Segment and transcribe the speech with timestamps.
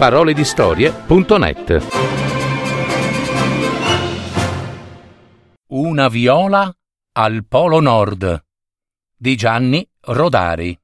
[0.00, 1.86] paroledistorie.net
[5.72, 6.74] Una viola
[7.16, 8.46] al Polo Nord
[9.14, 10.80] di Gianni Rodari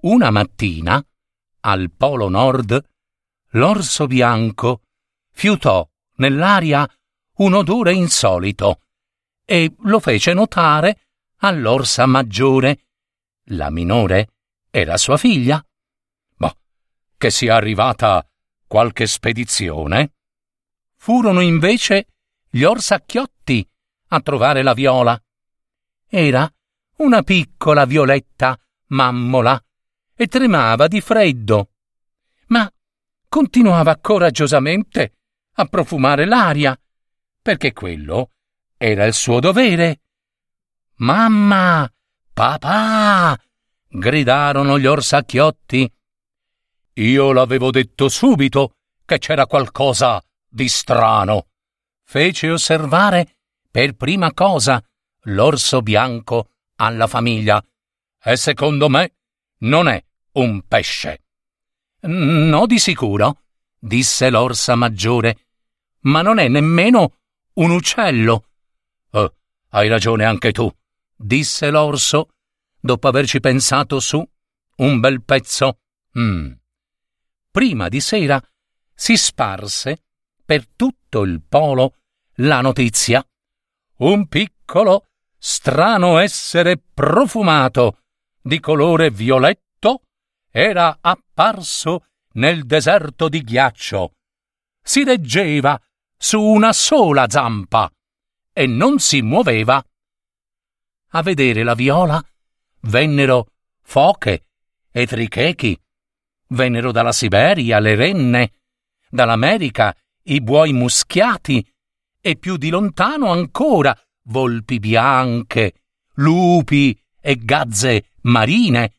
[0.00, 1.00] Una mattina,
[1.60, 2.84] al Polo Nord,
[3.50, 4.82] l'orso bianco
[5.30, 6.84] fiutò nell'aria
[7.36, 8.80] un odore insolito
[9.44, 11.06] e lo fece notare
[11.42, 12.85] all'orsa maggiore.
[13.50, 14.30] La minore
[14.70, 15.64] era sua figlia.
[16.38, 16.52] Ma
[17.16, 18.26] che sia arrivata
[18.66, 20.14] qualche spedizione?
[20.96, 22.08] Furono invece
[22.48, 23.68] gli orsacchiotti
[24.08, 25.20] a trovare la viola.
[26.08, 26.50] Era
[26.96, 29.62] una piccola violetta mammola
[30.14, 31.70] e tremava di freddo.
[32.48, 32.70] Ma
[33.28, 35.12] continuava coraggiosamente
[35.58, 36.78] a profumare l'aria,
[37.42, 38.32] perché quello
[38.76, 40.00] era il suo dovere.
[40.96, 41.88] Mamma!
[42.36, 43.34] Papà!
[43.88, 45.90] gridarono gli orsacchiotti.
[46.96, 48.74] Io l'avevo detto subito
[49.06, 51.46] che c'era qualcosa di strano.
[52.04, 53.38] Fece osservare
[53.70, 54.84] per prima cosa
[55.28, 57.64] l'orso bianco alla famiglia.
[58.22, 59.14] E secondo me
[59.60, 61.22] non è un pesce.
[62.00, 63.44] No, di sicuro,
[63.78, 65.38] disse l'orsa maggiore,
[66.00, 67.14] ma non è nemmeno
[67.54, 68.48] un uccello.
[69.12, 69.34] Oh,
[69.70, 70.70] hai ragione anche tu,
[71.16, 72.30] disse l'orso,
[72.78, 74.24] dopo averci pensato su
[74.76, 75.78] un bel pezzo.
[76.18, 76.52] Mm.
[77.50, 78.42] Prima di sera
[78.94, 80.04] si sparse
[80.44, 81.96] per tutto il polo
[82.36, 83.26] la notizia.
[83.98, 85.06] Un piccolo,
[85.38, 88.00] strano essere profumato,
[88.40, 90.02] di colore violetto,
[90.50, 94.12] era apparso nel deserto di ghiaccio.
[94.82, 95.80] Si reggeva
[96.16, 97.90] su una sola zampa
[98.52, 99.84] e non si muoveva.
[101.16, 102.22] A vedere la viola?
[102.80, 104.48] Vennero foche
[104.90, 105.74] e trichechi,
[106.48, 108.52] vennero dalla Siberia le renne,
[109.08, 111.66] dall'America i buoi muschiati.
[112.20, 115.84] E più di lontano ancora volpi bianche,
[116.16, 118.96] lupi e gazze marine.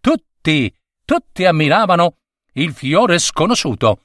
[0.00, 0.72] Tutti,
[1.04, 2.18] tutti ammiravano
[2.52, 4.02] il fiore sconosciuto,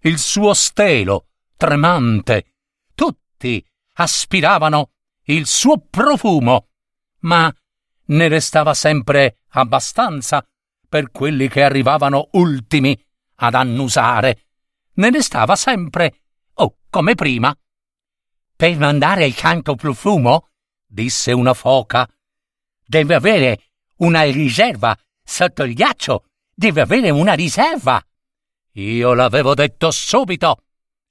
[0.00, 1.26] il suo stelo
[1.58, 2.54] tremante.
[2.94, 3.62] Tutti
[3.96, 4.92] aspiravano
[5.24, 6.68] il suo profumo,
[7.22, 7.52] ma
[8.04, 10.44] ne restava sempre abbastanza
[10.88, 12.98] per quelli che arrivavano ultimi
[13.36, 14.44] ad annusare.
[14.94, 16.22] Ne restava sempre,
[16.54, 17.56] oh, come prima.
[18.54, 20.50] Per mandare il canto profumo,
[20.86, 22.08] disse una foca,
[22.84, 28.04] deve avere una riserva sotto il ghiaccio, deve avere una riserva.
[28.72, 30.64] Io l'avevo detto subito,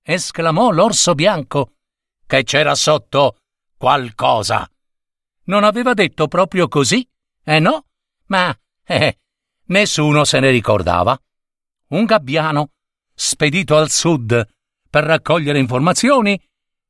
[0.04, 1.74] esclamò l'orso bianco,
[2.26, 3.38] che c'era sotto
[3.78, 4.70] qualcosa.
[5.44, 7.08] Non aveva detto proprio così,
[7.44, 7.86] eh no?
[8.28, 9.20] Ma eh,
[9.66, 11.20] nessuno se ne ricordava.
[11.88, 12.72] Un gabbiano,
[13.14, 14.48] spedito al sud
[14.90, 16.40] per raccogliere informazioni,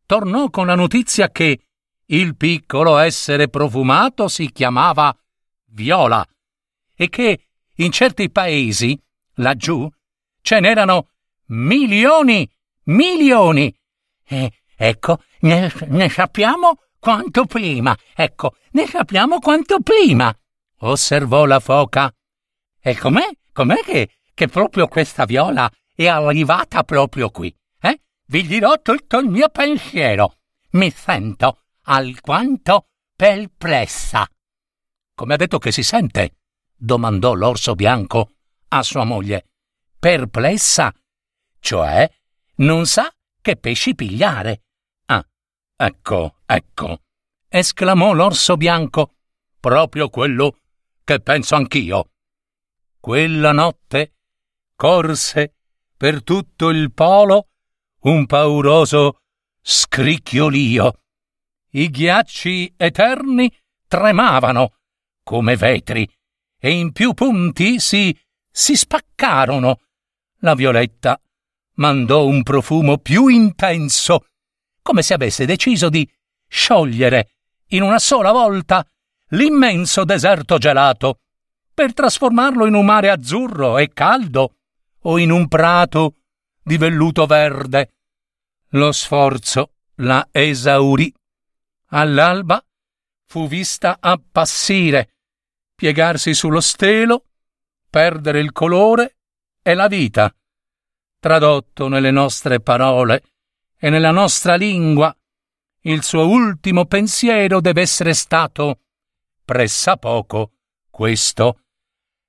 [0.06, 1.60] tornò con la notizia che
[2.06, 5.16] il piccolo essere profumato si chiamava
[5.68, 6.28] Viola
[6.94, 9.02] e che in certi paesi,
[9.36, 9.90] laggiù,
[10.42, 11.10] ce n'erano
[11.48, 12.50] milioni,
[12.84, 13.74] milioni.
[14.24, 17.98] E ecco, ne, ne sappiamo quanto prima.
[18.14, 20.34] Ecco, ne sappiamo quanto prima.
[20.82, 22.14] Osservò la foca.
[22.80, 23.28] E com'è?
[23.52, 27.54] Com'è che, che proprio questa viola è arrivata proprio qui?
[27.82, 28.02] Eh?
[28.28, 30.36] Vi dirò tutto il mio pensiero.
[30.72, 32.86] Mi sento alquanto
[33.16, 34.28] perplessa.
[35.16, 36.36] Come ha detto che si sente?
[36.76, 38.32] domandò l'orso bianco
[38.70, 39.50] a sua moglie.
[40.00, 40.94] Perplessa?
[41.60, 42.10] Cioè,
[42.58, 43.12] non sa
[43.42, 44.64] che pesci pigliare.
[45.84, 47.02] Ecco, ecco,
[47.48, 49.16] esclamò l'orso bianco,
[49.60, 50.60] proprio quello
[51.04, 52.12] che penso anch'io.
[53.00, 54.14] Quella notte
[54.76, 55.56] corse
[55.98, 57.48] per tutto il polo
[58.02, 59.22] un pauroso
[59.60, 61.00] scricchiolio.
[61.72, 63.52] I ghiacci eterni
[63.88, 64.76] tremavano
[65.24, 66.08] come vetri
[66.60, 68.16] e in più punti si
[68.52, 69.80] si spaccarono.
[70.42, 71.20] La violetta
[71.78, 74.28] mandò un profumo più intenso,
[74.82, 76.10] come se avesse deciso di
[76.48, 77.32] sciogliere
[77.68, 78.86] in una sola volta
[79.30, 81.20] l'immenso deserto gelato,
[81.74, 84.56] per trasformarlo in un mare azzurro e caldo
[85.04, 86.16] o in un prato
[86.62, 87.94] di velluto verde.
[88.70, 91.14] Lo sforzo la esaurì.
[91.88, 92.64] All'alba
[93.26, 95.14] fu vista appassire,
[95.76, 97.26] piegarsi sullo stelo,
[97.90, 99.18] perdere il colore
[99.62, 100.34] e la vita.
[101.20, 103.24] Tradotto nelle nostre parole
[103.84, 105.12] e nella nostra lingua,
[105.86, 108.82] il suo ultimo pensiero deve essere stato
[109.44, 110.52] pressappoco
[110.92, 111.64] questo.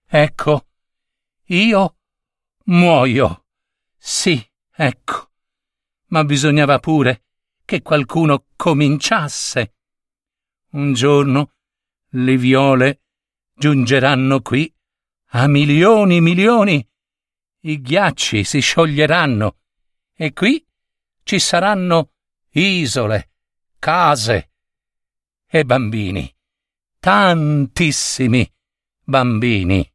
[0.09, 0.67] Ecco,
[1.49, 1.97] io
[2.65, 3.45] muoio.
[3.99, 4.43] Sì,
[4.75, 5.31] ecco.
[6.07, 7.25] Ma bisognava pure
[7.67, 9.75] che qualcuno cominciasse.
[10.71, 11.53] Un giorno
[12.13, 13.03] le viole
[13.53, 14.75] giungeranno qui
[15.35, 16.89] a milioni milioni.
[17.65, 19.59] I ghiacci si scioglieranno
[20.15, 20.67] e qui
[21.23, 22.11] ci saranno
[22.51, 23.31] isole,
[23.79, 24.51] case
[25.47, 26.35] e bambini,
[26.99, 28.51] tantissimi
[29.05, 29.87] bambini.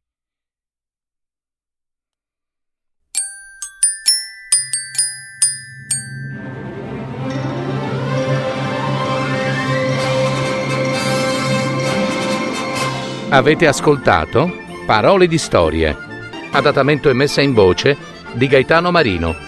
[13.30, 14.50] Avete ascoltato
[14.86, 15.94] Parole di storie,
[16.50, 17.94] adattamento e messa in voce
[18.32, 19.47] di Gaetano Marino.